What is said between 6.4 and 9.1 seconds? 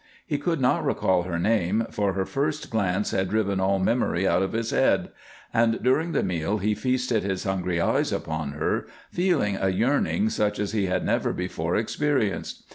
he feasted his hungry eyes upon her,